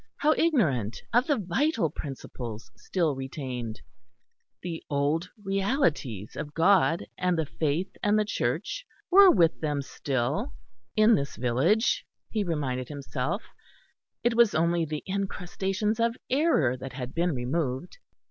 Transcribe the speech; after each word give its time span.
how 0.17 0.33
ignorant 0.35 0.99
of 1.13 1.27
the 1.27 1.37
vital 1.37 1.87
principles 1.91 2.71
still 2.75 3.15
retained! 3.15 3.79
The 4.63 4.83
old 4.89 5.29
realities 5.45 6.35
of 6.35 6.55
God 6.55 7.05
and 7.19 7.37
the 7.37 7.45
faith 7.45 7.95
and 8.01 8.17
the 8.17 8.25
Church 8.25 8.83
were 9.11 9.29
with 9.29 9.61
them 9.61 9.83
still, 9.83 10.55
in 10.95 11.13
this 11.13 11.35
village, 11.35 12.03
he 12.31 12.43
reminded 12.43 12.87
himself; 12.87 13.43
it 14.23 14.33
was 14.33 14.55
only 14.55 14.85
the 14.85 15.03
incrustations 15.05 15.99
of 15.99 16.17
error 16.31 16.75
that 16.75 16.93
had 16.93 17.13
been 17.13 17.35
removed. 17.35 17.97